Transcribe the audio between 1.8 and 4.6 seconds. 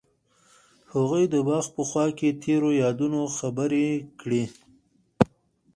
خوا کې تیرو یادونو خبرې کړې.